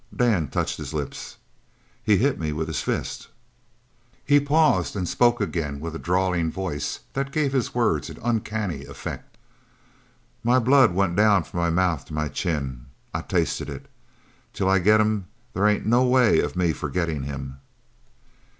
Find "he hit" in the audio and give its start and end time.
2.03-2.39